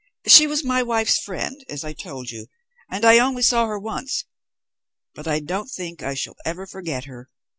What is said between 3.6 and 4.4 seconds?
her once,